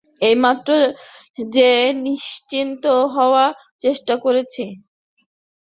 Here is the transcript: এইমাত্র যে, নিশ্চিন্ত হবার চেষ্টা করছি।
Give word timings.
এইমাত্র 0.21 0.69
যে, 1.49 1.71
নিশ্চিন্ত 2.05 2.83
হবার 3.15 3.51
চেষ্টা 3.83 4.13
করছি। 4.23 4.63